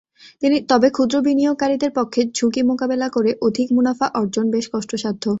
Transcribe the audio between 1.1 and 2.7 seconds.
বিনিয়োগকারীদের পক্ষে ঝুঁকি